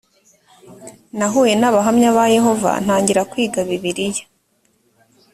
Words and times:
nahuye 1.17 1.53
n 1.57 1.63
abahamya 1.69 2.09
ba 2.17 2.25
yehova 2.35 2.71
ntangira 2.83 3.21
kwiga 3.31 3.59
bibiliya 3.69 4.23